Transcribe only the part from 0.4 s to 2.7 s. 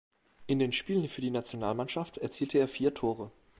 In den Spielen für die Nationalmannschaft erzielte er